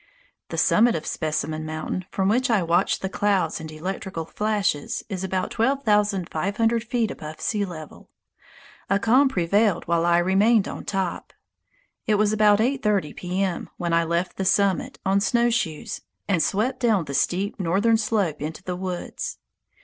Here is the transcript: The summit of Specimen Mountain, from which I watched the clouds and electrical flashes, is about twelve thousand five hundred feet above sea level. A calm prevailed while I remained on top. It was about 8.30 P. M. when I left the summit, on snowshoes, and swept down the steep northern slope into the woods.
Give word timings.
The 0.49 0.57
summit 0.57 0.95
of 0.95 1.05
Specimen 1.05 1.63
Mountain, 1.63 2.05
from 2.09 2.27
which 2.27 2.49
I 2.49 2.63
watched 2.63 3.03
the 3.03 3.07
clouds 3.07 3.59
and 3.61 3.71
electrical 3.71 4.25
flashes, 4.25 5.03
is 5.09 5.23
about 5.23 5.51
twelve 5.51 5.83
thousand 5.83 6.27
five 6.31 6.57
hundred 6.57 6.83
feet 6.83 7.11
above 7.11 7.39
sea 7.39 7.65
level. 7.65 8.09
A 8.89 8.97
calm 8.97 9.29
prevailed 9.29 9.87
while 9.87 10.03
I 10.03 10.17
remained 10.17 10.67
on 10.67 10.85
top. 10.85 11.33
It 12.07 12.15
was 12.15 12.33
about 12.33 12.57
8.30 12.57 13.15
P. 13.15 13.43
M. 13.43 13.69
when 13.77 13.93
I 13.93 14.03
left 14.03 14.37
the 14.37 14.43
summit, 14.43 14.97
on 15.05 15.19
snowshoes, 15.19 16.01
and 16.27 16.41
swept 16.41 16.79
down 16.79 17.05
the 17.05 17.13
steep 17.13 17.59
northern 17.59 17.97
slope 17.99 18.41
into 18.41 18.63
the 18.63 18.75
woods. 18.75 19.37